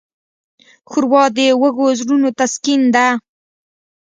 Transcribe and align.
ښوروا 0.89 1.23
د 1.35 1.39
وږو 1.61 1.87
زړونو 1.99 2.29
تسکین 2.39 2.81
ده. 2.95 3.07